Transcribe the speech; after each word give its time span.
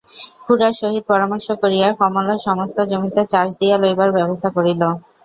খুড়ার 0.43 0.73
সহিত 0.81 1.03
পরামর্শ 1.11 1.47
করিয়া 1.61 1.87
কমলা 1.99 2.35
সমস্ত 2.47 2.77
জমিতে 2.91 3.21
চাষ 3.31 3.49
দিয়া 3.59 3.75
লইবার 3.77 4.09
ব্যবস্থা 4.17 4.49
করিল। 4.55 4.81